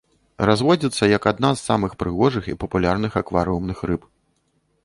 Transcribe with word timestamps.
Разводзіцца 0.49 1.09
як 1.17 1.27
адна 1.33 1.51
з 1.59 1.63
самых 1.69 1.91
прыгожых 2.01 2.43
і 2.53 2.57
папулярных 2.65 3.11
акварыумных 3.23 3.77
рыб. 3.93 4.01